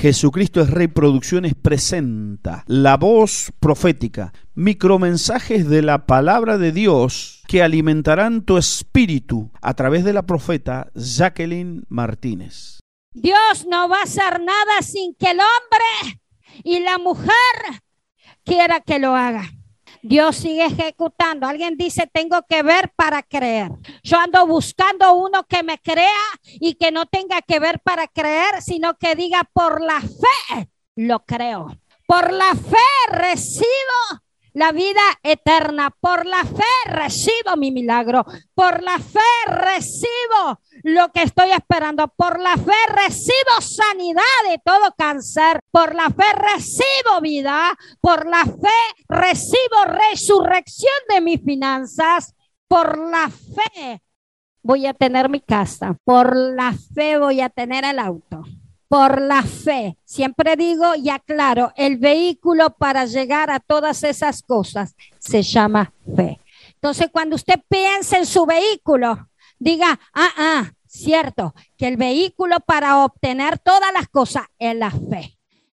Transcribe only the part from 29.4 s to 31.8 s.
por la fe lo creo.